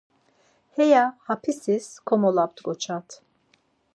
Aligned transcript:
Heya 0.75 1.03
xapisis 1.25 1.85
komolop̌t̆ǩoçat. 2.07 3.07